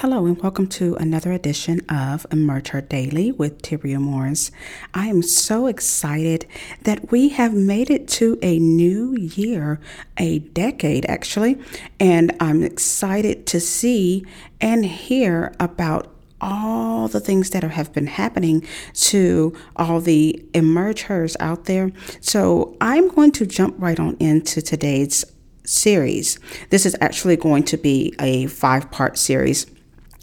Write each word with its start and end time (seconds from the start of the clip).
Hello, 0.00 0.26
and 0.26 0.40
welcome 0.40 0.68
to 0.68 0.94
another 0.94 1.32
edition 1.32 1.80
of 1.88 2.24
Emerge 2.30 2.68
Her 2.68 2.80
Daily 2.80 3.32
with 3.32 3.62
Tibria 3.62 3.98
Morris. 3.98 4.52
I 4.94 5.08
am 5.08 5.22
so 5.22 5.66
excited 5.66 6.46
that 6.82 7.10
we 7.10 7.30
have 7.30 7.52
made 7.52 7.90
it 7.90 8.06
to 8.10 8.38
a 8.40 8.60
new 8.60 9.16
year, 9.16 9.80
a 10.16 10.38
decade 10.38 11.04
actually, 11.06 11.58
and 11.98 12.32
I'm 12.38 12.62
excited 12.62 13.44
to 13.48 13.58
see 13.58 14.24
and 14.60 14.86
hear 14.86 15.52
about 15.58 16.14
all 16.40 17.08
the 17.08 17.18
things 17.18 17.50
that 17.50 17.64
have 17.64 17.92
been 17.92 18.06
happening 18.06 18.64
to 18.94 19.52
all 19.74 20.00
the 20.00 20.40
emergers 20.54 21.36
out 21.40 21.64
there. 21.64 21.90
So 22.20 22.76
I'm 22.80 23.08
going 23.08 23.32
to 23.32 23.46
jump 23.46 23.74
right 23.78 23.98
on 23.98 24.16
into 24.20 24.62
today's 24.62 25.24
series. 25.64 26.38
This 26.70 26.86
is 26.86 26.96
actually 27.00 27.36
going 27.36 27.64
to 27.64 27.76
be 27.76 28.14
a 28.20 28.46
five 28.46 28.92
part 28.92 29.18
series. 29.18 29.66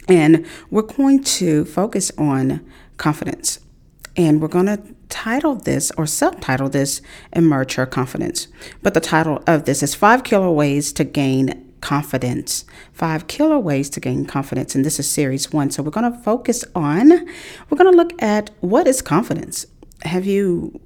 And 0.08 0.46
we're 0.70 0.84
going 0.84 1.24
to 1.24 1.66
focus 1.66 2.12
on 2.18 2.66
confidence. 2.98 3.60
And 4.16 4.42
we're 4.42 4.48
going 4.48 4.68
to 4.68 4.82
title 5.10 5.56
this 5.56 5.92
or 5.98 6.06
subtitle 6.06 6.70
this 6.70 7.02
Emerge 7.34 7.76
Her 7.76 7.86
Confidence. 7.86 8.48
But 8.82 8.94
the 8.94 9.00
title 9.00 9.44
of 9.48 9.66
this 9.66 9.84
is 9.84 9.96
Five 9.96 10.24
Killer 10.24 10.52
Ways 10.52 10.94
to 10.94 11.04
Gain 11.04 11.74
Confidence. 11.82 12.66
Five 12.94 13.28
Killer 13.28 13.60
Ways 13.60 13.90
to 13.92 14.00
Gain 14.00 14.26
Confidence. 14.26 14.76
And 14.76 14.86
this 14.86 15.00
is 15.00 15.10
series 15.10 15.52
one. 15.52 15.70
So 15.72 15.84
we're 15.84 15.92
going 15.92 16.12
to 16.12 16.20
focus 16.20 16.64
on, 16.74 17.10
we're 17.10 17.78
going 17.78 17.92
to 17.92 17.98
look 17.98 18.22
at 18.22 18.52
what 18.62 18.88
is 18.88 19.02
confidence. 19.02 19.66
Have 20.04 20.26
you 20.26 20.80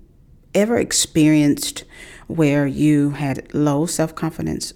ever 0.56 0.78
experienced 0.78 1.84
where 2.28 2.68
you 2.68 3.12
had 3.12 3.54
low 3.54 3.86
self 3.86 4.16
confidence 4.16 4.74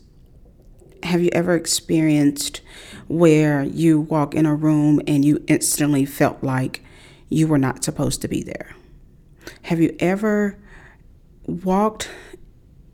have 1.03 1.21
you 1.21 1.29
ever 1.33 1.55
experienced 1.55 2.61
where 3.07 3.63
you 3.63 4.01
walk 4.01 4.33
in 4.33 4.45
a 4.45 4.55
room 4.55 5.01
and 5.07 5.23
you 5.25 5.43
instantly 5.47 6.05
felt 6.05 6.43
like 6.43 6.83
you 7.29 7.47
were 7.47 7.57
not 7.57 7.83
supposed 7.83 8.21
to 8.21 8.27
be 8.27 8.41
there? 8.41 8.75
Have 9.63 9.79
you 9.79 9.95
ever 9.99 10.57
walked 11.45 12.09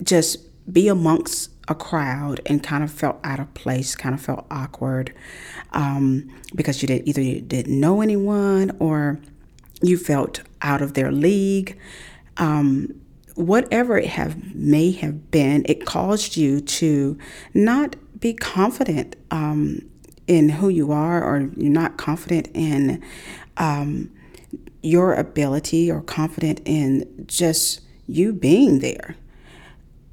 just 0.03 0.39
be 0.71 0.87
amongst 0.87 1.51
a 1.67 1.75
crowd 1.75 2.41
and 2.47 2.63
kind 2.63 2.83
of 2.83 2.91
felt 2.91 3.19
out 3.23 3.39
of 3.39 3.53
place, 3.53 3.95
kind 3.95 4.15
of 4.15 4.21
felt 4.21 4.45
awkward 4.49 5.13
um, 5.71 6.29
because 6.55 6.81
you 6.81 6.87
did 6.87 7.07
either 7.07 7.21
you 7.21 7.41
didn't 7.41 7.79
know 7.79 8.01
anyone 8.01 8.75
or 8.79 9.19
you 9.81 9.97
felt 9.97 10.41
out 10.61 10.81
of 10.81 10.95
their 10.95 11.11
league. 11.11 11.77
Um, 12.37 12.99
whatever 13.35 13.97
it 13.97 14.07
have 14.07 14.55
may 14.55 14.91
have 14.91 15.31
been, 15.31 15.63
it 15.65 15.85
caused 15.85 16.35
you 16.35 16.59
to 16.59 17.17
not 17.53 17.95
be 18.19 18.33
confident 18.33 19.15
um, 19.31 19.89
in 20.27 20.49
who 20.49 20.69
you 20.69 20.91
are, 20.91 21.23
or 21.23 21.49
you're 21.57 21.71
not 21.71 21.97
confident 21.97 22.49
in 22.53 23.03
um, 23.57 24.11
your 24.81 25.13
ability, 25.13 25.91
or 25.91 26.01
confident 26.01 26.61
in 26.65 27.25
just 27.27 27.81
you 28.07 28.33
being 28.33 28.79
there. 28.79 29.15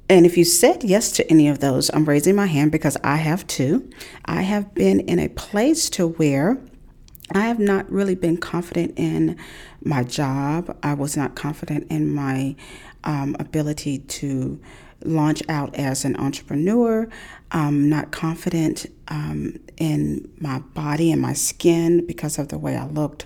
And 0.09 0.25
if 0.25 0.37
you 0.37 0.45
said 0.45 0.83
yes 0.83 1.11
to 1.13 1.29
any 1.29 1.49
of 1.49 1.59
those, 1.59 1.89
I'm 1.93 2.05
raising 2.05 2.35
my 2.35 2.45
hand 2.45 2.71
because 2.71 2.95
I 3.03 3.17
have 3.17 3.45
too. 3.45 3.89
I 4.25 4.43
have 4.43 4.73
been 4.73 5.01
in 5.01 5.19
a 5.19 5.27
place 5.27 5.89
to 5.91 6.07
where 6.07 6.57
I 7.33 7.41
have 7.41 7.59
not 7.59 7.91
really 7.91 8.15
been 8.15 8.37
confident 8.37 8.93
in 8.95 9.37
my 9.83 10.03
job. 10.03 10.77
I 10.81 10.93
was 10.93 11.17
not 11.17 11.35
confident 11.35 11.87
in 11.91 12.13
my 12.13 12.55
um, 13.03 13.35
ability 13.37 13.99
to 13.99 14.61
launch 15.03 15.41
out 15.49 15.75
as 15.75 16.05
an 16.05 16.15
entrepreneur. 16.17 17.07
I'm 17.51 17.89
not 17.89 18.11
confident 18.11 18.85
um, 19.07 19.59
in 19.77 20.29
my 20.39 20.59
body 20.59 21.11
and 21.11 21.21
my 21.21 21.33
skin 21.33 22.05
because 22.05 22.37
of 22.37 22.49
the 22.49 22.57
way 22.57 22.75
I 22.75 22.85
looked. 22.85 23.25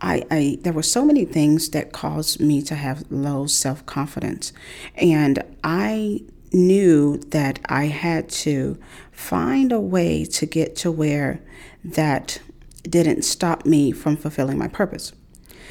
I, 0.00 0.24
I 0.30 0.58
there 0.62 0.72
were 0.72 0.82
so 0.82 1.04
many 1.04 1.24
things 1.24 1.70
that 1.70 1.92
caused 1.92 2.40
me 2.40 2.62
to 2.62 2.74
have 2.74 3.04
low 3.10 3.46
self 3.46 3.84
confidence, 3.86 4.52
and 4.94 5.42
I 5.64 6.22
knew 6.52 7.18
that 7.28 7.58
I 7.66 7.86
had 7.86 8.28
to 8.30 8.78
find 9.12 9.72
a 9.72 9.80
way 9.80 10.24
to 10.24 10.46
get 10.46 10.76
to 10.76 10.90
where 10.90 11.40
that 11.84 12.40
didn't 12.84 13.22
stop 13.22 13.66
me 13.66 13.92
from 13.92 14.16
fulfilling 14.16 14.56
my 14.56 14.68
purpose. 14.68 15.12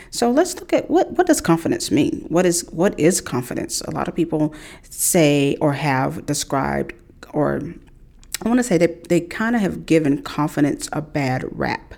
So 0.09 0.31
let's 0.31 0.56
look 0.59 0.73
at 0.73 0.90
what 0.90 1.12
what 1.12 1.28
does 1.28 1.41
confidence 1.41 1.91
mean? 1.91 2.25
What 2.29 2.45
is 2.45 2.68
what 2.72 3.00
is 3.00 3.22
confidence? 3.22 3.81
A 3.81 3.91
lot 3.91 4.07
of 4.07 4.16
people 4.16 4.53
say 4.90 5.57
or 5.62 5.73
have 5.73 6.25
described 6.25 6.94
or 7.34 7.62
I 8.44 8.47
want 8.47 8.59
to 8.59 8.63
say 8.63 8.78
that 8.78 9.09
they 9.09 9.22
kind 9.22 9.56
of 9.56 9.62
have 9.62 9.85
given 9.85 10.22
confidence 10.22 10.88
a 10.94 11.01
bad 11.01 11.44
rap 11.51 11.95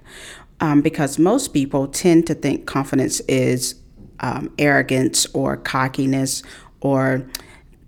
um, 0.62 0.82
because 0.82 1.20
most 1.20 1.54
people 1.54 1.88
tend 1.88 2.28
to 2.28 2.34
think 2.34 2.66
confidence 2.66 3.20
is 3.22 3.76
um, 4.22 4.54
arrogance 4.58 5.26
or 5.34 5.58
cockiness 5.58 6.44
or 6.82 7.28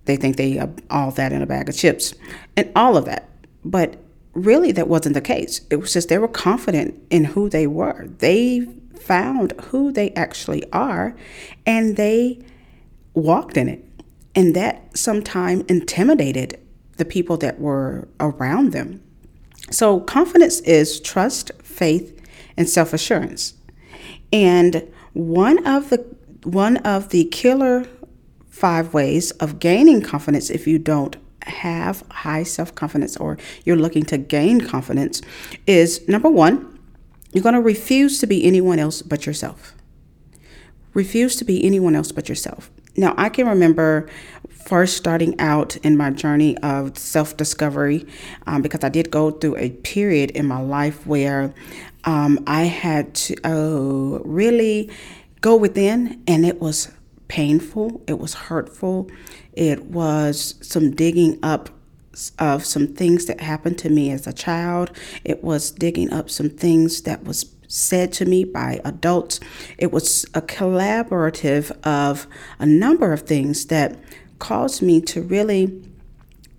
they 0.06 0.18
think 0.18 0.36
they 0.36 0.60
are 0.60 0.70
all 0.90 1.12
that 1.12 1.32
in 1.32 1.42
a 1.42 1.46
bag 1.46 1.70
of 1.70 1.76
chips 1.76 2.14
and 2.58 2.72
all 2.76 2.98
of 2.98 3.06
that. 3.06 3.30
But 3.64 3.98
really, 4.34 4.72
that 4.74 4.88
wasn't 4.88 5.14
the 5.14 5.22
case. 5.22 5.62
It 5.70 5.78
was 5.78 5.94
just 5.94 6.10
they 6.10 6.18
were 6.18 6.28
confident 6.28 7.00
in 7.10 7.26
who 7.26 7.50
they 7.50 7.68
were. 7.68 8.08
They 8.20 8.68
found 9.02 9.54
who 9.66 9.92
they 9.92 10.12
actually 10.12 10.64
are 10.72 11.16
and 11.66 11.98
they 11.98 12.40
walked 13.14 13.58
in 13.58 13.68
it. 13.68 13.86
And 14.34 14.56
that 14.56 14.98
sometimes 14.98 15.66
intimidated 15.66 16.60
the 16.98 17.06
people 17.06 17.38
that 17.38 17.60
were 17.60 18.08
around 18.20 18.72
them. 18.72 19.02
So, 19.72 20.00
confidence 20.02 20.60
is 20.62 21.00
trust, 21.00 21.52
faith, 21.64 22.18
and 22.56 22.70
self 22.70 22.94
assurance. 22.94 23.56
And 24.32 24.88
one 25.14 25.66
of 25.66 25.90
the 25.90 25.98
one 26.44 26.78
of 26.78 27.10
the 27.10 27.26
killer 27.26 27.86
five 28.50 28.94
ways 28.94 29.32
of 29.32 29.60
gaining 29.60 30.02
confidence 30.02 30.50
if 30.50 30.68
you 30.68 30.78
don't 30.78 31.18
have 31.44 32.04
high 32.12 32.44
self 32.44 32.74
confidence 32.76 33.18
or 33.18 33.38
you're 33.66 33.76
looking 33.76 34.04
to 34.06 34.18
gain 34.18 34.62
confidence 34.62 35.22
is 35.66 36.08
number 36.08 36.30
one, 36.30 36.71
you're 37.34 37.44
going 37.44 37.56
to 37.56 37.62
refuse 37.62 38.20
to 38.20 38.28
be 38.28 38.46
anyone 38.46 38.80
else 38.80 39.02
but 39.02 39.26
yourself. 39.26 39.74
Refuse 40.94 41.36
to 41.38 41.46
be 41.46 41.64
anyone 41.64 41.96
else 41.96 42.12
but 42.12 42.28
yourself. 42.28 42.70
Now, 42.98 43.14
I 43.18 43.30
can 43.30 43.48
remember 43.48 44.10
first 44.50 44.98
starting 44.98 45.40
out 45.40 45.78
in 45.78 45.96
my 45.98 46.12
journey 46.12 46.58
of 46.58 46.98
self 46.98 47.38
discovery 47.38 48.06
um, 48.48 48.62
because 48.62 48.84
I 48.84 48.90
did 48.90 49.10
go 49.10 49.32
through 49.32 49.58
a 49.58 49.70
period 49.70 50.32
in 50.32 50.46
my 50.46 50.62
life 50.62 51.06
where 51.08 51.54
um, 52.04 52.44
I 52.48 52.64
had 52.64 53.14
to 53.16 53.36
uh, 53.46 54.20
really 54.24 54.90
go 55.40 55.56
within, 55.56 56.22
and 56.28 56.46
it 56.46 56.60
was 56.60 56.92
painful, 57.28 58.04
it 58.08 58.20
was 58.20 58.34
hurtful, 58.34 59.10
it 59.54 59.86
was 59.86 60.56
some 60.62 60.92
digging 60.92 61.40
up 61.44 61.70
of 62.40 62.66
some 62.66 62.88
things 62.88 63.26
that 63.26 63.42
happened 63.42 63.78
to 63.80 63.90
me 63.90 64.12
as 64.12 64.28
a 64.28 64.34
child. 64.34 64.92
It 65.24 65.44
was 65.44 65.72
digging 65.72 66.12
up 66.12 66.30
some 66.30 66.50
things 66.50 67.02
that 67.04 67.24
was 67.24 67.56
said 67.68 68.12
to 68.12 68.26
me 68.26 68.44
by 68.44 68.82
adults. 68.84 69.40
It 69.78 69.92
was 69.92 70.26
a 70.34 70.42
collaborative 70.42 71.72
of 71.86 72.28
a 72.60 72.66
number 72.66 73.14
of 73.14 73.22
things 73.22 73.66
that 73.68 73.98
caused 74.40 74.82
me 74.82 75.00
to 75.02 75.22
really 75.22 75.82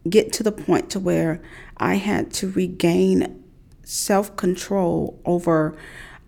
get 0.08 0.32
to 0.32 0.42
the 0.42 0.52
point 0.52 0.90
to 0.90 1.00
where 1.00 1.42
I 1.76 1.96
had 1.96 2.32
to 2.34 2.50
regain 2.50 3.44
self-control 3.84 5.20
over 5.24 5.76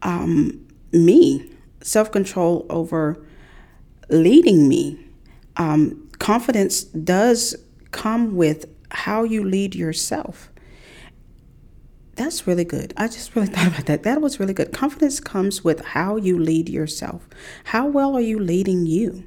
um, 0.02 0.66
me, 0.92 1.50
self-control 1.80 2.66
over 2.68 3.24
leading 4.10 4.68
me. 4.68 4.98
Um, 5.56 6.10
confidence 6.18 6.82
does 6.84 7.56
come 7.90 8.36
with 8.36 8.66
how 8.94 9.24
you 9.24 9.44
lead 9.44 9.74
yourself. 9.74 10.50
That's 12.16 12.46
really 12.46 12.64
good. 12.64 12.94
I 12.96 13.08
just 13.08 13.34
really 13.34 13.48
thought 13.52 13.66
about 13.66 13.86
that. 13.86 14.02
That 14.04 14.20
was 14.20 14.40
really 14.40 14.54
good. 14.54 14.72
Confidence 14.72 15.20
comes 15.20 15.64
with 15.64 15.84
how 15.84 16.16
you 16.16 16.38
lead 16.38 16.68
yourself. 16.68 17.28
How 17.64 17.86
well 17.86 18.16
are 18.16 18.20
you 18.20 18.38
leading 18.38 18.86
you? 18.86 19.24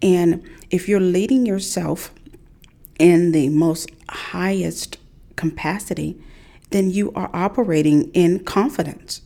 And 0.00 0.48
if 0.70 0.88
you're 0.88 1.00
leading 1.00 1.46
yourself 1.46 2.12
in 2.98 3.32
the 3.32 3.48
most 3.48 3.90
highest 4.08 4.98
capacity, 5.36 6.20
then 6.70 6.90
you 6.90 7.12
are 7.12 7.30
operating 7.32 8.10
in 8.12 8.44
confidence. 8.44 9.22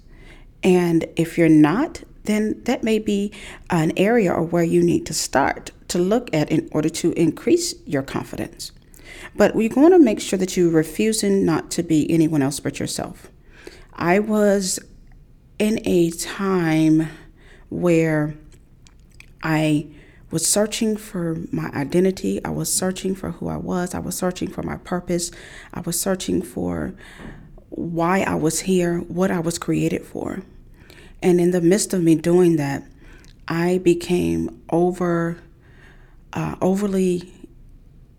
And 0.63 1.07
if 1.17 1.39
you're 1.39 1.49
not, 1.49 2.03
then 2.25 2.61
that 2.65 2.83
may 2.83 2.99
be 2.99 3.33
an 3.71 3.93
area 3.97 4.33
or 4.33 4.43
where 4.43 4.65
you 4.65 4.83
need 4.83 5.07
to 5.07 5.15
start 5.15 5.71
to 5.89 5.99
look 5.99 6.35
at 6.35 6.51
in 6.51 6.69
order 6.73 6.89
to 6.89 7.13
increase 7.13 7.75
your 7.87 8.03
confidence. 8.03 8.73
But 9.35 9.55
we're 9.55 9.69
going 9.69 9.93
to 9.93 9.99
make 9.99 10.21
sure 10.21 10.39
that 10.39 10.57
you're 10.57 10.71
refusing 10.71 11.45
not 11.45 11.71
to 11.73 11.83
be 11.83 12.11
anyone 12.11 12.43
else 12.43 12.61
but 12.61 12.79
yourself. 12.79 13.31
I 13.95 14.19
was 14.19 14.79
in 15.59 15.81
a 15.87 16.11
time 16.11 17.09
where 17.69 18.35
I 19.43 19.89
was 20.31 20.47
searching 20.47 20.97
for 20.97 21.37
my 21.53 21.71
identity. 21.71 22.45
I 22.45 22.51
was 22.51 22.73
searching 22.73 23.15
for 23.15 23.33
who 23.33 23.49
I 23.49 23.57
was. 23.57 23.95
I 23.95 24.01
was 24.01 24.17
searching 24.17 24.49
for 24.49 24.63
my 24.63 24.77
purpose. 24.77 25.31
I 25.73 25.81
was 25.81 25.99
searching 26.01 26.43
for 26.43 26.95
why 27.71 28.21
I 28.21 28.35
was 28.35 28.61
here, 28.61 28.99
what 28.99 29.31
I 29.31 29.41
was 29.41 29.59
created 29.59 30.05
for. 30.05 30.43
And 31.23 31.41
in 31.41 31.51
the 31.51 31.61
midst 31.61 31.95
of 31.95 32.03
me 32.03 32.15
doing 32.15 32.57
that, 32.57 32.85
I 33.49 33.79
became 33.79 34.63
over 34.71 35.39
uh, 36.33 36.57
overly 36.61 37.33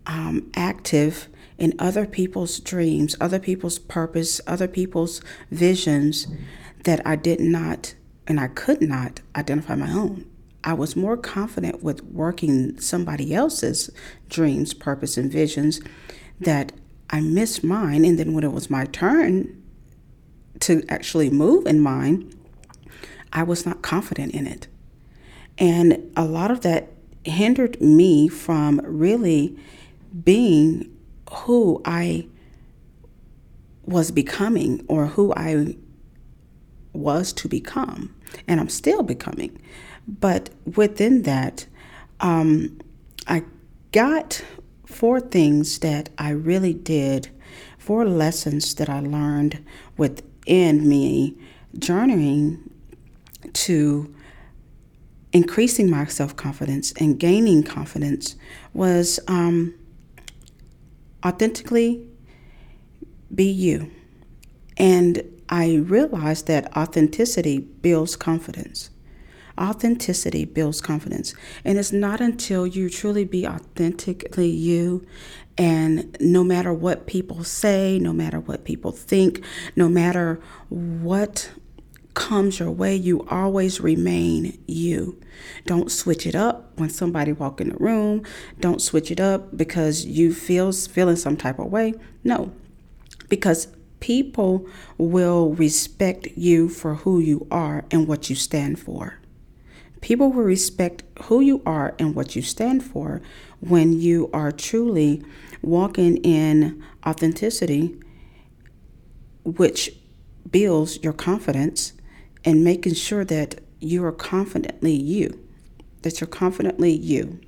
um, 0.07 0.50
active 0.56 1.27
in 1.57 1.74
other 1.80 2.06
people's 2.06 2.59
dreams, 2.59 3.15
other 3.19 3.39
people's 3.39 3.80
purpose, 3.80 4.42
other 4.48 4.68
people's 4.68 5.21
visions 5.51 6.27
that 6.83 7.06
I 7.06 7.15
did 7.15 7.39
not 7.39 7.95
and 8.27 8.39
I 8.39 8.48
could 8.48 8.81
not 8.81 9.21
identify 9.36 9.75
my 9.75 9.92
own. 9.92 10.25
I 10.63 10.74
was 10.74 10.95
more 10.95 11.15
confident 11.15 11.81
with 11.81 12.04
working 12.04 12.80
somebody 12.80 13.33
else's 13.33 13.89
dreams, 14.27 14.74
purpose, 14.74 15.18
and 15.18 15.31
visions 15.31 15.80
that 16.42 16.74
I 17.10 17.21
missed 17.21 17.63
mine. 17.63 18.03
And 18.03 18.19
then 18.19 18.33
when 18.33 18.44
it 18.44 18.51
was 18.51 18.69
my 18.69 18.86
turn 18.86 19.63
to 20.62 20.83
actually 20.89 21.30
move 21.30 21.65
in 21.65 21.80
mine, 21.80 22.33
I 23.31 23.44
was 23.44 23.65
not 23.65 23.81
confident 23.81 24.33
in 24.33 24.45
it. 24.45 24.68
And 25.57 26.12
a 26.18 26.25
lot 26.25 26.51
of 26.51 26.62
that 26.62 26.92
hindered 27.24 27.80
me 27.80 28.27
from 28.27 28.81
really 28.83 29.57
being 30.24 30.95
who 31.31 31.81
I 31.86 32.27
was 33.86 34.12
becoming 34.12 34.86
or 34.88 35.07
who 35.07 35.33
I 35.33 35.75
was 36.94 37.31
to 37.33 37.48
become. 37.48 38.13
And 38.48 38.59
I'm 38.59 38.69
still 38.69 39.04
becoming. 39.04 39.62
But 40.07 40.50
within 40.75 41.24
that, 41.24 41.65
um, 42.19 42.80
I 43.27 43.44
got 43.92 44.44
four 44.86 45.19
things 45.19 45.80
that 45.80 46.10
I 46.18 46.30
really 46.30 46.74
did, 46.74 47.30
four 47.77 48.06
lessons 48.06 48.74
that 48.75 48.89
I 48.89 49.00
learned 49.00 49.63
within 49.98 50.88
me 50.88 51.38
journeying 51.77 52.69
to 53.53 54.13
increasing 55.33 55.89
my 55.89 56.06
self 56.06 56.36
confidence 56.36 56.94
and 56.94 57.19
gaining 57.19 57.63
confidence 57.63 58.36
was 58.74 59.19
um, 59.27 59.74
authentically 61.25 62.07
be 63.33 63.49
you. 63.49 63.91
And 64.77 65.23
I 65.49 65.75
realized 65.75 66.47
that 66.47 66.75
authenticity 66.75 67.59
builds 67.59 68.15
confidence. 68.15 68.89
Authenticity 69.59 70.45
builds 70.45 70.81
confidence. 70.81 71.33
And 71.65 71.79
it's 71.79 71.91
not 71.91 72.21
until 72.21 72.67
you 72.67 72.89
truly 72.89 73.25
be 73.25 73.47
authentically 73.47 74.49
you, 74.49 75.05
and 75.57 76.15
no 76.19 76.43
matter 76.43 76.71
what 76.71 77.07
people 77.07 77.43
say, 77.43 77.97
no 77.97 78.13
matter 78.13 78.39
what 78.39 78.63
people 78.63 78.91
think, 78.91 79.43
no 79.75 79.89
matter 79.89 80.39
what 80.69 81.49
comes 82.17 82.57
your 82.59 82.71
way, 82.71 82.95
you 82.95 83.25
always 83.29 83.79
remain 83.79 84.57
you. 84.65 85.21
Don't 85.67 85.91
switch 85.91 86.25
it 86.25 86.33
up 86.33 86.71
when 86.77 86.89
somebody 86.89 87.31
walk 87.31 87.61
in 87.61 87.69
the 87.69 87.77
room. 87.77 88.23
Don't 88.59 88.81
switch 88.81 89.11
it 89.11 89.19
up 89.19 89.55
because 89.55 90.03
you 90.03 90.33
feel 90.33 90.71
feeling 90.71 91.15
some 91.15 91.37
type 91.37 91.59
of 91.59 91.67
way. 91.67 91.93
No, 92.23 92.51
because 93.29 93.67
people 93.99 94.67
will 94.97 95.53
respect 95.53 96.27
you 96.35 96.67
for 96.67 96.95
who 96.95 97.19
you 97.19 97.47
are 97.51 97.85
and 97.91 98.07
what 98.07 98.31
you 98.31 98.35
stand 98.35 98.79
for. 98.79 99.19
People 100.01 100.31
will 100.31 100.43
respect 100.43 101.03
who 101.25 101.39
you 101.39 101.61
are 101.67 101.93
and 101.99 102.15
what 102.15 102.35
you 102.35 102.41
stand 102.41 102.83
for 102.83 103.21
when 103.59 103.93
you 103.93 104.27
are 104.33 104.51
truly 104.51 105.23
walking 105.61 106.17
in 106.17 106.83
authenticity, 107.05 107.95
which 109.43 109.91
builds 110.49 111.01
your 111.03 111.13
confidence 111.13 111.93
and 112.47 112.63
making 112.63 112.94
sure 112.94 113.25
that 113.25 113.59
you 113.81 114.05
are 114.05 114.11
confidently 114.13 114.94
you, 114.94 115.38
that 116.03 116.21
you're 116.21 116.29
confidently 116.29 116.94
you. 116.94 117.41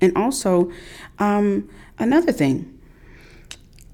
And 0.00 0.16
also, 0.16 0.70
um, 1.18 1.68
another 1.98 2.30
thing, 2.30 2.78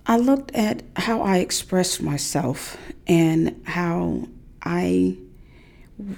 I 0.04 0.18
looked 0.18 0.54
at 0.54 0.82
how 0.96 1.22
I 1.22 1.38
expressed 1.38 2.02
myself 2.02 2.76
and 3.06 3.62
how 3.64 4.28
I 4.62 5.16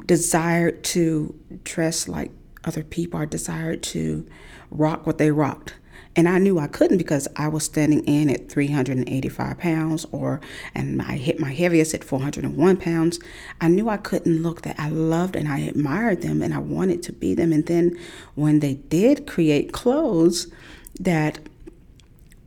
desired 0.06 0.82
to 0.84 1.38
dress 1.62 2.08
like 2.08 2.32
other 2.64 2.82
people. 2.82 3.20
I 3.20 3.26
desired 3.26 3.84
to 3.84 4.26
rock 4.72 5.06
what 5.06 5.18
they 5.18 5.30
rocked. 5.30 5.74
And 6.14 6.28
I 6.28 6.38
knew 6.38 6.58
I 6.58 6.66
couldn't 6.66 6.98
because 6.98 7.26
I 7.36 7.48
was 7.48 7.64
standing 7.64 8.04
in 8.04 8.28
at 8.28 8.50
385 8.50 9.58
pounds 9.58 10.06
or 10.12 10.40
and 10.74 11.00
I 11.00 11.16
hit 11.16 11.40
my 11.40 11.52
heaviest 11.52 11.94
at 11.94 12.04
401 12.04 12.76
pounds. 12.76 13.18
I 13.60 13.68
knew 13.68 13.88
I 13.88 13.96
couldn't 13.96 14.42
look 14.42 14.62
that 14.62 14.76
I 14.78 14.90
loved 14.90 15.36
and 15.36 15.48
I 15.48 15.60
admired 15.60 16.20
them 16.22 16.42
and 16.42 16.52
I 16.52 16.58
wanted 16.58 17.02
to 17.04 17.12
be 17.12 17.34
them. 17.34 17.52
And 17.52 17.64
then 17.66 17.98
when 18.34 18.60
they 18.60 18.74
did 18.74 19.26
create 19.26 19.72
clothes 19.72 20.52
that 21.00 21.38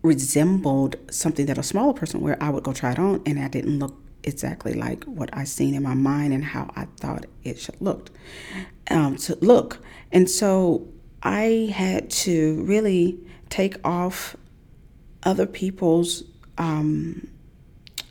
resembled 0.04 0.98
something 1.10 1.48
that 1.48 1.58
a 1.58 1.64
smaller 1.64 1.94
person 1.94 2.22
wear, 2.22 2.38
I 2.42 2.52
would 2.52 2.64
go 2.64 2.74
try 2.74 2.92
it 2.92 3.00
on 3.00 3.24
and 3.26 3.40
I 3.40 3.48
didn't 3.48 3.80
look 3.80 4.00
exactly 4.24 4.74
like 4.74 5.04
what 5.06 5.30
I 5.34 5.44
seen 5.44 5.74
in 5.74 5.82
my 5.82 5.94
mind 5.96 6.34
and 6.34 6.44
how 6.44 6.72
I 6.76 6.86
thought 7.00 7.26
it 7.44 7.60
should 7.60 7.80
look. 7.82 8.12
Um, 8.92 9.16
to 9.18 9.36
look. 9.42 9.80
And 10.12 10.30
so 10.30 10.88
I 11.24 11.72
had 11.74 12.12
to 12.12 12.62
really 12.64 13.18
take 13.50 13.78
off 13.86 14.36
other 15.24 15.46
people's, 15.46 16.24
um, 16.58 17.28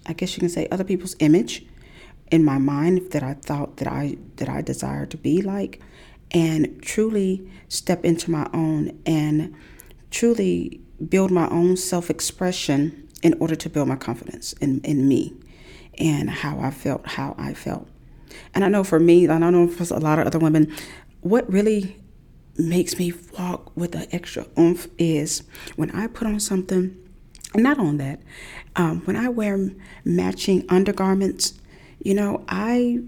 I 0.07 0.13
guess 0.13 0.37
you 0.37 0.41
can 0.41 0.49
say, 0.49 0.69
other 0.71 0.85
people's 0.85 1.17
image 1.21 1.65
in 2.31 2.45
my 2.45 2.59
mind 2.59 3.13
that 3.13 3.23
I 3.23 3.35
thought 3.35 3.77
that 3.77 3.89
I 3.89 4.17
that 4.37 4.49
I 4.49 4.63
desired 4.63 5.11
to 5.13 5.17
be 5.17 5.43
like, 5.43 5.81
and 6.31 6.83
truly 6.83 7.49
step 7.69 8.05
into 8.05 8.31
my 8.31 8.49
own 8.53 8.99
and 9.07 9.55
truly 10.11 10.81
build 11.09 11.31
my 11.31 11.49
own 11.49 11.77
self-expression 11.77 13.09
in 13.23 13.35
order 13.41 13.55
to 13.57 13.69
build 13.69 13.89
my 13.89 13.97
confidence 13.97 14.53
in, 14.55 14.81
in 14.83 15.09
me 15.09 15.33
and 15.99 16.29
how 16.29 16.59
I 16.61 16.71
felt, 16.71 17.07
how 17.07 17.35
I 17.39 17.55
felt. 17.55 17.89
And 18.55 18.65
I 18.65 18.69
know 18.69 18.85
for 18.85 19.01
me, 19.01 19.29
I 19.29 19.39
know 19.39 19.67
for 19.69 19.95
a 19.95 19.99
lot 19.99 20.19
of 20.19 20.27
other 20.27 20.39
women, 20.39 20.73
what 21.21 21.51
really 21.51 21.97
makes 22.56 22.99
me 22.99 23.12
walk 23.39 23.77
with 23.77 23.95
an 23.95 24.06
extra 24.12 24.47
oomph 24.59 24.89
is 24.99 25.43
when 25.77 25.91
I 25.91 26.06
put 26.06 26.27
on 26.27 26.41
something, 26.41 26.97
not 27.55 27.79
on 27.79 27.97
that, 27.99 28.21
um, 28.77 29.01
when 29.03 29.17
I 29.17 29.29
wear 29.29 29.71
matching 30.05 30.65
undergarments, 30.69 31.55
you 32.03 32.15
know, 32.15 32.45
I 32.49 33.01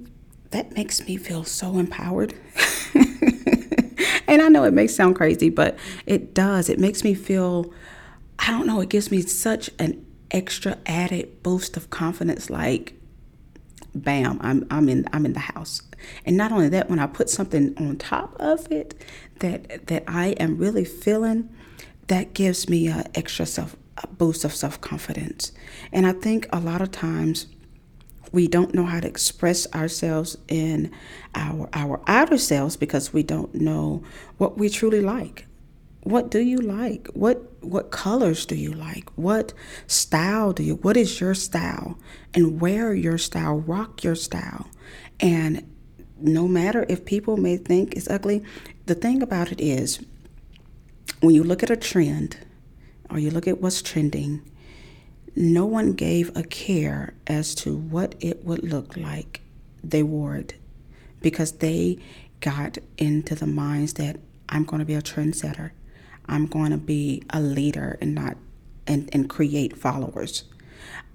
that 0.51 0.73
makes 0.73 1.07
me 1.07 1.17
feel 1.17 1.45
so 1.45 1.79
empowered. 1.79 2.35
and 2.95 4.41
I 4.43 4.49
know 4.49 4.65
it 4.65 4.73
may 4.73 4.87
sound 4.87 5.17
crazy, 5.17 5.51
but 5.51 5.77
it 6.07 6.35
does. 6.35 6.69
It 6.69 6.79
makes 6.79 7.03
me 7.03 7.15
feel, 7.15 7.73
I 8.39 8.53
don't 8.53 8.67
know, 8.67 8.81
it 8.81 8.89
gives 8.89 9.11
me 9.11 9.23
such 9.23 9.71
an 9.79 10.07
extra 10.31 10.79
added 10.87 11.43
boost 11.43 11.77
of 11.77 11.91
confidence 11.91 12.49
like 12.49 12.95
bam, 13.95 14.39
I'm 14.43 14.67
I'm 14.71 14.89
in 14.89 15.07
I'm 15.13 15.27
in 15.27 15.33
the 15.33 15.41
house. 15.41 15.83
And 16.25 16.37
not 16.37 16.53
only 16.53 16.69
that, 16.69 16.89
when 16.91 16.99
I 16.99 17.07
put 17.07 17.31
something 17.31 17.75
on 17.79 17.97
top 17.97 18.37
of 18.39 18.71
it 18.71 18.95
that 19.41 19.87
that 19.87 20.05
I 20.07 20.29
am 20.39 20.59
really 20.59 20.85
feeling, 20.85 21.49
that 22.09 22.35
gives 22.35 22.69
me 22.69 22.89
a 22.89 23.05
extra 23.15 23.47
self 23.47 23.77
a 24.03 24.07
boost 24.07 24.45
of 24.45 24.55
self 24.55 24.81
confidence. 24.81 25.53
And 25.93 26.07
I 26.07 26.13
think 26.13 26.47
a 26.53 26.61
lot 26.61 26.81
of 26.83 26.91
times 26.91 27.47
we 28.33 28.49
don't 28.49 28.75
know 28.75 28.85
how 28.85 29.01
to 29.01 29.07
express 29.07 29.73
ourselves 29.75 30.37
in 30.49 30.91
our 31.35 31.69
our 31.73 32.01
outer 32.07 32.39
selves 32.39 32.77
because 32.77 33.13
we 33.13 33.23
don't 33.23 33.55
know 33.55 34.03
what 34.39 34.59
we 34.59 34.69
truly 34.69 35.01
like. 35.01 35.47
What 36.03 36.31
do 36.31 36.39
you 36.39 36.59
like? 36.59 37.09
What 37.15 37.63
what 37.65 37.91
colors 37.91 38.47
do 38.47 38.55
you 38.55 38.73
like? 38.73 39.11
What 39.17 39.53
style 39.87 40.53
do 40.53 40.63
you? 40.63 40.75
What 40.77 40.97
is 40.97 41.21
your 41.21 41.35
style? 41.35 41.99
And 42.35 42.61
wear 42.61 42.95
your 42.95 43.19
style, 43.19 43.57
rock 43.57 44.05
your 44.05 44.15
style. 44.15 44.69
And 45.19 45.76
no 46.21 46.49
matter 46.49 46.87
if 46.89 47.05
people 47.05 47.37
may 47.37 47.57
think 47.57 47.95
it's 47.95 48.09
ugly, 48.09 48.43
the 48.87 48.95
thing 48.95 49.23
about 49.23 49.53
it 49.53 49.61
is 49.61 50.01
when 51.21 51.35
you 51.35 51.43
look 51.43 51.63
at 51.63 51.71
a 51.71 51.77
trend 51.77 52.39
or 53.11 53.19
you 53.19 53.31
look 53.31 53.47
at 53.47 53.61
what's 53.61 53.83
trending, 53.83 54.43
no 55.35 55.67
one 55.67 55.93
gave 55.93 56.35
a 56.37 56.43
care 56.43 57.15
as 57.27 57.55
to 57.57 57.77
what 57.77 58.15
it 58.21 58.45
would 58.45 58.63
look 58.63 58.97
like. 58.97 59.43
They 59.85 60.03
wore 60.03 60.37
it 60.37 60.55
because 61.21 61.53
they 61.53 61.99
got 62.41 62.79
into 62.97 63.35
the 63.35 63.47
minds 63.47 63.95
that 63.95 64.19
I'm 64.49 64.65
going 64.65 64.81
to 64.81 64.87
be 64.87 64.95
a 64.95 65.03
trendsetter. 65.03 65.73
I'm 66.27 66.47
going 66.47 66.71
to 66.71 66.79
be 66.79 67.23
a 67.31 67.41
leader 67.41 67.99
and 68.01 68.15
not 68.15 68.37
and, 68.87 69.11
and 69.13 69.29
create 69.29 69.77
followers. 69.77 70.45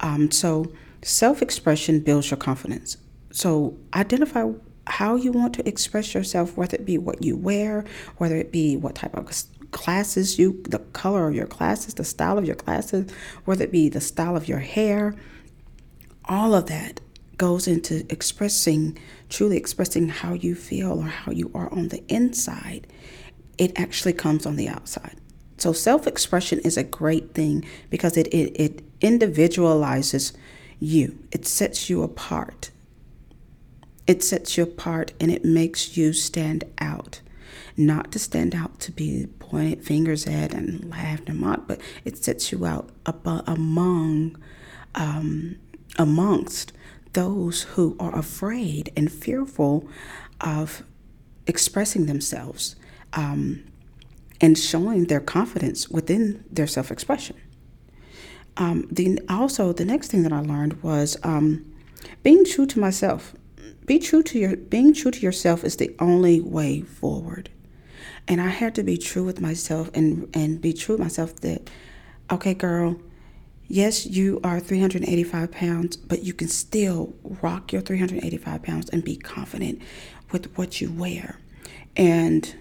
Um, 0.01 0.31
so 0.31 0.71
self-expression 1.01 2.01
builds 2.01 2.29
your 2.29 2.37
confidence. 2.37 2.97
So 3.31 3.77
identify 3.93 4.51
how 4.91 5.15
you 5.15 5.31
want 5.31 5.53
to 5.55 5.67
express 5.67 6.13
yourself, 6.13 6.57
whether 6.57 6.75
it 6.75 6.85
be 6.85 6.97
what 6.97 7.23
you 7.23 7.35
wear, 7.37 7.85
whether 8.17 8.35
it 8.35 8.51
be 8.51 8.75
what 8.75 8.95
type 8.95 9.15
of 9.15 9.25
classes 9.71 10.37
you, 10.37 10.61
the 10.67 10.79
color 10.79 11.27
of 11.29 11.35
your 11.35 11.47
classes, 11.47 11.93
the 11.93 12.03
style 12.03 12.37
of 12.37 12.45
your 12.45 12.55
classes, 12.55 13.09
whether 13.45 13.63
it 13.63 13.71
be 13.71 13.89
the 13.89 14.01
style 14.01 14.35
of 14.35 14.47
your 14.47 14.59
hair. 14.59 15.15
all 16.25 16.53
of 16.53 16.67
that 16.67 16.99
goes 17.37 17.67
into 17.67 18.05
expressing, 18.09 18.97
truly 19.29 19.57
expressing 19.57 20.09
how 20.09 20.33
you 20.33 20.53
feel 20.53 20.99
or 20.99 21.07
how 21.07 21.31
you 21.31 21.49
are 21.55 21.71
on 21.73 21.87
the 21.87 22.03
inside. 22.07 22.85
It 23.57 23.71
actually 23.79 24.13
comes 24.13 24.45
on 24.45 24.55
the 24.57 24.67
outside. 24.69 25.17
So 25.57 25.73
self 25.73 26.05
expression 26.07 26.59
is 26.59 26.77
a 26.77 26.83
great 26.83 27.33
thing 27.33 27.65
because 27.89 28.17
it, 28.17 28.27
it, 28.27 28.55
it 28.59 28.83
individualizes 29.01 30.33
you, 30.79 31.17
it 31.31 31.45
sets 31.47 31.89
you 31.89 32.03
apart. 32.03 32.71
It 34.07 34.23
sets 34.23 34.57
you 34.57 34.63
apart 34.63 35.13
and 35.19 35.31
it 35.31 35.45
makes 35.45 35.95
you 35.95 36.13
stand 36.13 36.63
out. 36.79 37.21
Not 37.77 38.11
to 38.11 38.19
stand 38.19 38.53
out 38.53 38.79
to 38.81 38.91
be 38.91 39.27
pointed 39.39 39.85
fingers 39.85 40.27
at 40.27 40.53
and 40.53 40.89
laughed 40.89 41.29
and 41.29 41.39
mocked, 41.39 41.67
but 41.67 41.79
it 42.03 42.17
sets 42.17 42.51
you 42.51 42.65
out 42.65 42.89
among, 43.05 44.37
um, 44.95 45.57
amongst 45.97 46.73
those 47.13 47.63
who 47.63 47.95
are 47.99 48.17
afraid 48.17 48.91
and 48.95 49.11
fearful 49.11 49.87
of 50.39 50.83
expressing 51.47 52.05
themselves 52.05 52.75
um, 53.13 53.63
and 54.39 54.57
showing 54.57 55.05
their 55.05 55.19
confidence 55.19 55.89
within 55.89 56.43
their 56.51 56.67
self 56.67 56.91
expression. 56.91 57.37
Um, 58.57 58.87
the, 58.91 59.19
also, 59.29 59.71
the 59.73 59.85
next 59.85 60.09
thing 60.11 60.23
that 60.23 60.33
I 60.33 60.39
learned 60.39 60.81
was 60.83 61.17
um, 61.23 61.73
being 62.23 62.43
true 62.45 62.65
to 62.67 62.79
myself. 62.79 63.33
Be 63.85 63.99
true 63.99 64.23
to 64.23 64.39
your 64.39 64.55
being 64.55 64.93
true 64.93 65.11
to 65.11 65.19
yourself 65.19 65.63
is 65.63 65.77
the 65.77 65.95
only 65.99 66.39
way 66.39 66.81
forward. 66.81 67.49
And 68.27 68.39
I 68.39 68.49
had 68.49 68.75
to 68.75 68.83
be 68.83 68.97
true 68.97 69.23
with 69.23 69.41
myself 69.41 69.89
and 69.93 70.29
and 70.33 70.61
be 70.61 70.73
true 70.73 70.95
with 70.95 71.01
myself 71.01 71.35
that, 71.37 71.69
okay, 72.31 72.53
girl, 72.53 72.99
yes, 73.67 74.05
you 74.05 74.39
are 74.43 74.59
385 74.59 75.51
pounds, 75.51 75.97
but 75.97 76.23
you 76.23 76.33
can 76.33 76.47
still 76.47 77.13
rock 77.23 77.73
your 77.73 77.81
385 77.81 78.61
pounds 78.61 78.89
and 78.89 79.03
be 79.03 79.15
confident 79.15 79.81
with 80.31 80.55
what 80.57 80.79
you 80.79 80.91
wear. 80.91 81.39
And 81.97 82.55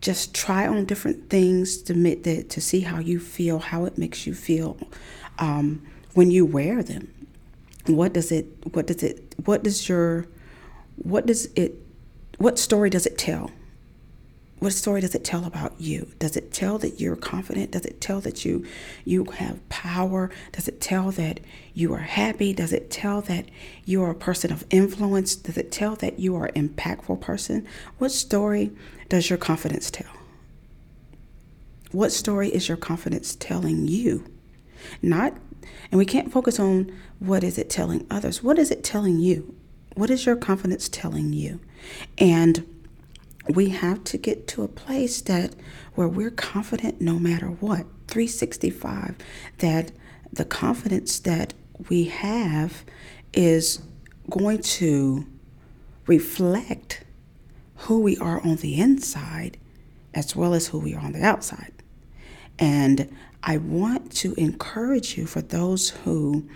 just 0.00 0.34
try 0.34 0.66
on 0.66 0.84
different 0.84 1.28
things 1.28 1.82
to 1.82 1.92
that 1.92 2.50
to 2.50 2.60
see 2.60 2.80
how 2.80 2.98
you 2.98 3.18
feel, 3.18 3.58
how 3.58 3.84
it 3.84 3.98
makes 3.98 4.26
you 4.26 4.34
feel 4.34 4.78
um, 5.38 5.82
when 6.14 6.30
you 6.30 6.44
wear 6.44 6.82
them. 6.82 7.12
What 7.86 8.12
does 8.12 8.30
it? 8.30 8.46
What 8.72 8.86
does 8.86 9.02
it? 9.02 9.34
What 9.44 9.62
does 9.62 9.88
your? 9.88 10.26
What 11.02 11.26
does 11.26 11.46
it? 11.54 11.74
What 12.38 12.58
story 12.58 12.90
does 12.90 13.06
it 13.06 13.18
tell? 13.18 13.50
What 14.58 14.72
story 14.72 15.00
does 15.00 15.14
it 15.14 15.24
tell 15.24 15.44
about 15.44 15.80
you? 15.80 16.08
Does 16.18 16.36
it 16.36 16.52
tell 16.52 16.78
that 16.78 17.00
you're 17.00 17.14
confident? 17.14 17.70
Does 17.70 17.84
it 17.84 18.00
tell 18.00 18.20
that 18.22 18.44
you 18.44 18.66
you 19.04 19.24
have 19.24 19.66
power? 19.68 20.30
Does 20.52 20.66
it 20.66 20.80
tell 20.80 21.12
that 21.12 21.38
you 21.74 21.94
are 21.94 21.98
happy? 21.98 22.52
Does 22.52 22.72
it 22.72 22.90
tell 22.90 23.20
that 23.22 23.48
you 23.84 24.02
are 24.02 24.10
a 24.10 24.16
person 24.16 24.52
of 24.52 24.64
influence? 24.70 25.36
Does 25.36 25.56
it 25.56 25.70
tell 25.70 25.94
that 25.96 26.18
you 26.18 26.34
are 26.34 26.46
an 26.46 26.68
impactful 26.68 27.20
person? 27.20 27.66
What 27.98 28.10
story 28.10 28.72
does 29.08 29.30
your 29.30 29.38
confidence 29.38 29.92
tell? 29.92 30.10
What 31.92 32.10
story 32.10 32.48
is 32.48 32.66
your 32.66 32.76
confidence 32.76 33.36
telling 33.36 33.86
you? 33.86 34.24
Not 35.02 35.34
and 35.90 35.98
we 35.98 36.04
can't 36.04 36.32
focus 36.32 36.58
on 36.58 36.92
what 37.18 37.44
is 37.44 37.58
it 37.58 37.70
telling 37.70 38.06
others. 38.10 38.42
What 38.42 38.58
is 38.58 38.70
it 38.70 38.84
telling 38.84 39.18
you? 39.18 39.54
What 39.98 40.10
is 40.10 40.26
your 40.26 40.36
confidence 40.36 40.88
telling 40.88 41.32
you? 41.32 41.58
And 42.18 42.64
we 43.48 43.70
have 43.70 44.04
to 44.04 44.16
get 44.16 44.46
to 44.46 44.62
a 44.62 44.68
place 44.68 45.20
that 45.22 45.56
where 45.96 46.06
we're 46.06 46.30
confident 46.30 47.00
no 47.00 47.18
matter 47.18 47.48
what 47.48 47.84
365 48.06 49.16
that 49.58 49.90
the 50.32 50.44
confidence 50.44 51.18
that 51.18 51.52
we 51.88 52.04
have 52.04 52.84
is 53.32 53.82
going 54.30 54.62
to 54.62 55.26
reflect 56.06 57.02
who 57.78 57.98
we 57.98 58.16
are 58.18 58.40
on 58.42 58.54
the 58.56 58.80
inside 58.80 59.56
as 60.14 60.36
well 60.36 60.54
as 60.54 60.68
who 60.68 60.78
we 60.78 60.94
are 60.94 61.00
on 61.00 61.12
the 61.12 61.24
outside 61.24 61.72
and 62.58 63.10
i 63.42 63.56
want 63.56 64.10
to 64.10 64.34
encourage 64.34 65.16
you 65.16 65.26
for 65.26 65.42
those 65.42 65.90
who 65.90 66.48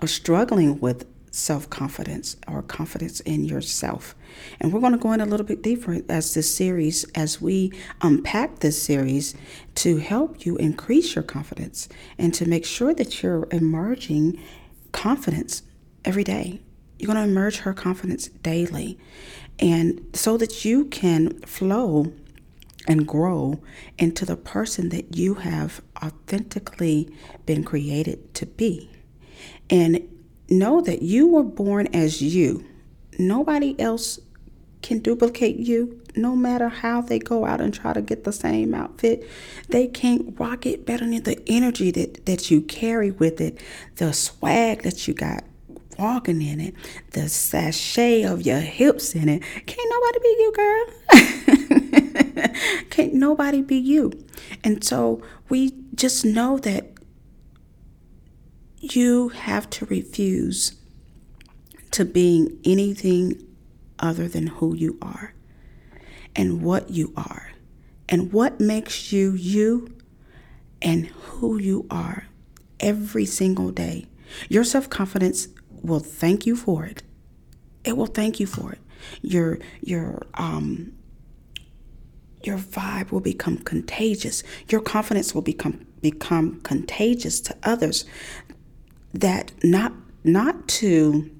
are 0.00 0.08
struggling 0.08 0.78
with 0.78 1.06
self 1.36 1.68
confidence 1.68 2.36
or 2.48 2.62
confidence 2.62 3.20
in 3.20 3.44
yourself. 3.44 4.14
And 4.58 4.72
we're 4.72 4.80
going 4.80 4.92
to 4.92 4.98
go 4.98 5.12
in 5.12 5.20
a 5.20 5.26
little 5.26 5.46
bit 5.46 5.62
deeper 5.62 6.00
as 6.08 6.34
this 6.34 6.52
series, 6.54 7.04
as 7.14 7.40
we 7.40 7.72
unpack 8.00 8.60
this 8.60 8.82
series 8.82 9.34
to 9.76 9.98
help 9.98 10.46
you 10.46 10.56
increase 10.56 11.14
your 11.14 11.24
confidence 11.24 11.88
and 12.18 12.32
to 12.34 12.48
make 12.48 12.64
sure 12.64 12.94
that 12.94 13.22
you're 13.22 13.46
emerging 13.52 14.40
confidence 14.92 15.62
every 16.04 16.24
day. 16.24 16.60
You're 16.98 17.12
going 17.12 17.22
to 17.22 17.30
emerge 17.30 17.58
her 17.58 17.74
confidence 17.74 18.28
daily. 18.28 18.98
And 19.58 20.06
so 20.14 20.36
that 20.38 20.64
you 20.64 20.86
can 20.86 21.40
flow 21.40 22.12
and 22.88 23.06
grow 23.06 23.60
into 23.98 24.24
the 24.24 24.36
person 24.36 24.88
that 24.90 25.16
you 25.16 25.34
have 25.34 25.82
authentically 26.02 27.10
been 27.44 27.64
created 27.64 28.32
to 28.34 28.46
be. 28.46 28.90
And 29.68 30.08
know 30.48 30.80
that 30.80 31.02
you 31.02 31.28
were 31.28 31.42
born 31.42 31.88
as 31.88 32.22
you. 32.22 32.64
Nobody 33.18 33.78
else 33.80 34.20
can 34.82 34.98
duplicate 35.00 35.56
you 35.56 36.00
no 36.14 36.34
matter 36.34 36.68
how 36.68 37.00
they 37.00 37.18
go 37.18 37.44
out 37.44 37.60
and 37.60 37.74
try 37.74 37.92
to 37.92 38.00
get 38.00 38.24
the 38.24 38.32
same 38.32 38.74
outfit. 38.74 39.28
They 39.68 39.86
can't 39.86 40.38
rock 40.38 40.64
it 40.64 40.86
better 40.86 41.04
than 41.04 41.22
the 41.22 41.42
energy 41.46 41.90
that, 41.90 42.24
that 42.26 42.50
you 42.50 42.62
carry 42.62 43.10
with 43.10 43.40
it, 43.40 43.58
the 43.96 44.12
swag 44.12 44.82
that 44.82 45.06
you 45.06 45.14
got 45.14 45.44
walking 45.98 46.42
in 46.42 46.60
it, 46.60 46.74
the 47.12 47.28
sachet 47.28 48.22
of 48.22 48.42
your 48.42 48.60
hips 48.60 49.14
in 49.14 49.28
it. 49.28 49.42
Can't 49.66 49.90
nobody 49.90 50.18
be 50.22 50.36
you, 50.38 50.52
girl. 50.52 50.86
can't 52.90 53.14
nobody 53.14 53.62
be 53.62 53.76
you. 53.76 54.12
And 54.62 54.84
so 54.84 55.22
we 55.48 55.72
just 55.94 56.24
know 56.24 56.58
that 56.58 56.95
you 58.78 59.28
have 59.30 59.68
to 59.70 59.86
refuse 59.86 60.76
to 61.92 62.04
being 62.04 62.58
anything 62.64 63.42
other 63.98 64.28
than 64.28 64.46
who 64.48 64.74
you 64.74 64.98
are 65.00 65.32
and 66.34 66.62
what 66.62 66.90
you 66.90 67.12
are 67.16 67.52
and 68.08 68.32
what 68.32 68.60
makes 68.60 69.12
you 69.12 69.32
you 69.32 69.96
and 70.82 71.06
who 71.06 71.58
you 71.58 71.86
are 71.90 72.26
every 72.80 73.24
single 73.24 73.70
day. 73.70 74.06
Your 74.48 74.64
self 74.64 74.90
confidence 74.90 75.48
will 75.82 76.00
thank 76.00 76.46
you 76.46 76.56
for 76.56 76.84
it. 76.84 77.02
It 77.84 77.96
will 77.96 78.06
thank 78.06 78.38
you 78.40 78.46
for 78.46 78.72
it. 78.72 78.80
Your 79.22 79.58
your 79.80 80.22
um 80.34 80.92
your 82.42 82.58
vibe 82.58 83.10
will 83.10 83.20
become 83.20 83.58
contagious. 83.58 84.42
Your 84.68 84.80
confidence 84.80 85.34
will 85.34 85.42
become 85.42 85.86
become 86.02 86.60
contagious 86.60 87.40
to 87.40 87.56
others 87.62 88.04
that 89.20 89.52
not 89.62 89.92
not 90.24 90.66
to 90.68 91.30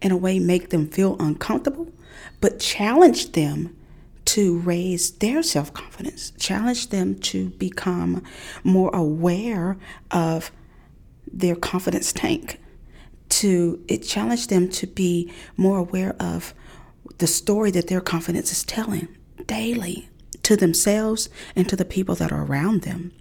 in 0.00 0.10
a 0.10 0.16
way 0.16 0.38
make 0.38 0.70
them 0.70 0.88
feel 0.88 1.16
uncomfortable, 1.20 1.92
but 2.40 2.58
challenge 2.58 3.32
them 3.32 3.76
to 4.26 4.58
raise 4.60 5.10
their 5.12 5.42
self 5.42 5.72
confidence, 5.72 6.32
challenge 6.38 6.88
them 6.88 7.18
to 7.18 7.50
become 7.50 8.22
more 8.64 8.90
aware 8.94 9.76
of 10.10 10.50
their 11.32 11.56
confidence 11.56 12.12
tank, 12.12 12.60
to 13.28 13.82
it 13.88 13.98
challenge 13.98 14.46
them 14.46 14.68
to 14.68 14.86
be 14.86 15.32
more 15.56 15.78
aware 15.78 16.14
of 16.20 16.54
the 17.18 17.26
story 17.26 17.70
that 17.70 17.88
their 17.88 18.00
confidence 18.00 18.52
is 18.52 18.64
telling 18.64 19.08
daily 19.46 20.08
to 20.42 20.56
themselves 20.56 21.28
and 21.54 21.68
to 21.68 21.76
the 21.76 21.84
people 21.84 22.14
that 22.14 22.32
are 22.32 22.44
around 22.44 22.82
them. 22.82 23.12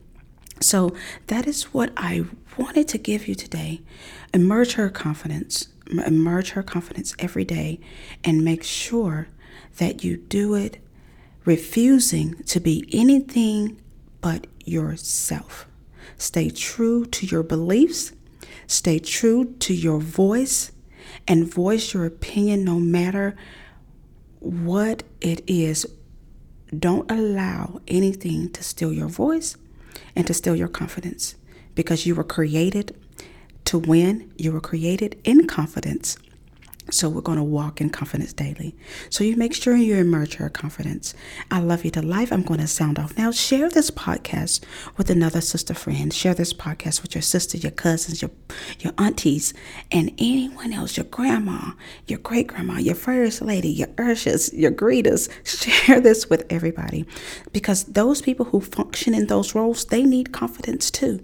So 0.61 0.93
that 1.27 1.47
is 1.47 1.73
what 1.73 1.91
I 1.95 2.25
wanted 2.57 2.87
to 2.89 2.97
give 2.97 3.27
you 3.27 3.35
today. 3.35 3.81
Emerge 4.33 4.73
her 4.73 4.89
confidence, 4.89 5.69
emerge 6.05 6.51
her 6.51 6.63
confidence 6.63 7.15
every 7.19 7.45
day, 7.45 7.79
and 8.23 8.43
make 8.43 8.63
sure 8.63 9.27
that 9.77 10.03
you 10.03 10.17
do 10.17 10.55
it 10.55 10.79
refusing 11.45 12.35
to 12.43 12.59
be 12.59 12.87
anything 12.91 13.81
but 14.21 14.47
yourself. 14.65 15.67
Stay 16.17 16.49
true 16.49 17.05
to 17.05 17.25
your 17.25 17.43
beliefs, 17.43 18.11
stay 18.67 18.99
true 18.99 19.55
to 19.59 19.73
your 19.73 19.99
voice, 19.99 20.71
and 21.27 21.51
voice 21.51 21.93
your 21.93 22.05
opinion 22.05 22.65
no 22.65 22.79
matter 22.79 23.35
what 24.39 25.03
it 25.21 25.41
is. 25.47 25.85
Don't 26.77 27.09
allow 27.09 27.81
anything 27.87 28.51
to 28.51 28.63
steal 28.63 28.93
your 28.93 29.07
voice 29.07 29.55
and 30.15 30.25
to 30.27 30.33
steal 30.33 30.55
your 30.55 30.67
confidence 30.67 31.35
because 31.75 32.05
you 32.05 32.15
were 32.15 32.23
created 32.23 32.95
to 33.65 33.77
win, 33.77 34.31
you 34.37 34.51
were 34.51 34.61
created 34.61 35.19
in 35.23 35.47
confidence. 35.47 36.17
So 36.91 37.09
we're 37.09 37.21
going 37.21 37.37
to 37.37 37.43
walk 37.43 37.81
in 37.81 37.89
confidence 37.89 38.33
daily. 38.33 38.75
So 39.09 39.23
you 39.23 39.35
make 39.35 39.53
sure 39.53 39.75
you 39.75 39.95
emerge 39.95 40.39
your 40.39 40.49
confidence. 40.49 41.13
I 41.51 41.59
love 41.59 41.85
you 41.85 41.91
to 41.91 42.01
life. 42.01 42.31
I'm 42.31 42.43
going 42.43 42.59
to 42.59 42.67
sound 42.67 42.97
off 42.97 43.17
now. 43.17 43.31
Share 43.31 43.69
this 43.69 43.91
podcast 43.91 44.61
with 44.97 45.09
another 45.09 45.41
sister 45.41 45.73
friend. 45.73 46.13
Share 46.13 46.33
this 46.33 46.53
podcast 46.53 47.01
with 47.01 47.13
your 47.13 47.21
sister, 47.21 47.57
your 47.57 47.71
cousins, 47.71 48.21
your 48.21 48.31
your 48.79 48.93
aunties, 48.97 49.53
and 49.91 50.11
anyone 50.17 50.73
else. 50.73 50.97
Your 50.97 51.05
grandma, 51.05 51.71
your 52.07 52.19
great 52.19 52.47
grandma, 52.47 52.77
your 52.77 52.95
first 52.95 53.41
lady, 53.41 53.69
your 53.69 53.87
urshas, 53.89 54.51
your 54.53 54.71
greeters. 54.71 55.29
Share 55.45 55.99
this 55.99 56.29
with 56.29 56.45
everybody, 56.49 57.05
because 57.53 57.83
those 57.85 58.21
people 58.21 58.45
who 58.47 58.61
function 58.61 59.13
in 59.13 59.27
those 59.27 59.53
roles 59.55 59.85
they 59.85 60.03
need 60.03 60.31
confidence 60.31 60.89
too. 60.91 61.23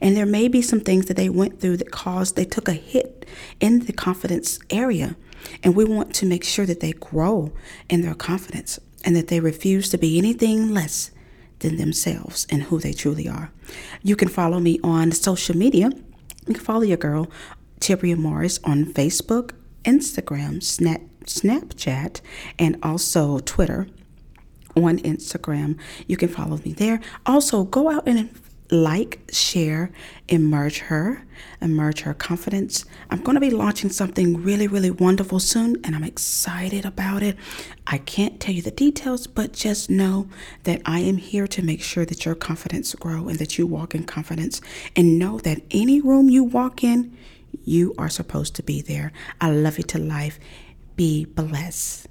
And 0.00 0.16
there 0.16 0.26
may 0.26 0.48
be 0.48 0.62
some 0.62 0.80
things 0.80 1.06
that 1.06 1.16
they 1.16 1.28
went 1.28 1.60
through 1.60 1.78
that 1.78 1.90
caused 1.90 2.36
they 2.36 2.44
took 2.44 2.68
a 2.68 2.72
hit 2.72 3.26
in 3.60 3.80
the 3.80 3.92
confidence 3.92 4.58
area. 4.70 5.16
And 5.62 5.76
we 5.76 5.84
want 5.84 6.14
to 6.16 6.26
make 6.26 6.44
sure 6.44 6.66
that 6.66 6.80
they 6.80 6.92
grow 6.92 7.52
in 7.88 8.02
their 8.02 8.14
confidence 8.14 8.78
and 9.04 9.14
that 9.16 9.28
they 9.28 9.40
refuse 9.40 9.88
to 9.90 9.98
be 9.98 10.18
anything 10.18 10.72
less 10.72 11.10
than 11.60 11.76
themselves 11.76 12.46
and 12.50 12.64
who 12.64 12.78
they 12.78 12.92
truly 12.92 13.28
are. 13.28 13.50
You 14.02 14.16
can 14.16 14.28
follow 14.28 14.60
me 14.60 14.78
on 14.82 15.12
social 15.12 15.56
media. 15.56 15.90
You 16.46 16.54
can 16.54 16.64
follow 16.64 16.82
your 16.82 16.96
girl, 16.96 17.30
Tibria 17.80 18.16
Morris, 18.16 18.58
on 18.64 18.84
Facebook, 18.86 19.52
Instagram, 19.84 20.62
Snap, 20.62 21.00
Snapchat, 21.24 22.20
and 22.58 22.76
also 22.82 23.38
Twitter 23.40 23.86
on 24.76 24.98
Instagram. 24.98 25.78
You 26.06 26.16
can 26.16 26.28
follow 26.28 26.58
me 26.58 26.72
there. 26.72 27.00
Also, 27.24 27.64
go 27.64 27.90
out 27.90 28.06
and 28.06 28.30
like, 28.70 29.20
share, 29.32 29.92
emerge 30.28 30.78
her, 30.78 31.24
emerge 31.60 32.00
her 32.00 32.14
confidence. 32.14 32.84
I'm 33.10 33.22
going 33.22 33.34
to 33.34 33.40
be 33.40 33.50
launching 33.50 33.90
something 33.90 34.42
really, 34.42 34.66
really 34.66 34.90
wonderful 34.90 35.38
soon, 35.40 35.76
and 35.84 35.94
I'm 35.94 36.04
excited 36.04 36.84
about 36.84 37.22
it. 37.22 37.36
I 37.86 37.98
can't 37.98 38.40
tell 38.40 38.54
you 38.54 38.62
the 38.62 38.70
details, 38.70 39.26
but 39.26 39.52
just 39.52 39.88
know 39.88 40.28
that 40.64 40.82
I 40.84 41.00
am 41.00 41.16
here 41.16 41.46
to 41.46 41.62
make 41.62 41.82
sure 41.82 42.04
that 42.04 42.24
your 42.24 42.34
confidence 42.34 42.94
grow 42.94 43.28
and 43.28 43.38
that 43.38 43.58
you 43.58 43.66
walk 43.66 43.94
in 43.94 44.04
confidence, 44.04 44.60
and 44.94 45.18
know 45.18 45.38
that 45.40 45.62
any 45.70 46.00
room 46.00 46.28
you 46.28 46.42
walk 46.42 46.82
in, 46.82 47.16
you 47.64 47.94
are 47.98 48.08
supposed 48.08 48.54
to 48.56 48.62
be 48.62 48.82
there. 48.82 49.12
I 49.40 49.50
love 49.50 49.78
you 49.78 49.84
to 49.84 49.98
life. 49.98 50.38
Be 50.96 51.24
blessed. 51.24 52.06